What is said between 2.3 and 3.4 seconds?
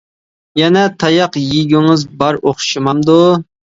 ئوخشىمامدۇ.